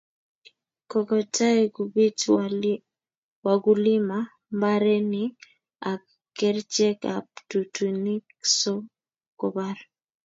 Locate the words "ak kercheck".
5.91-7.01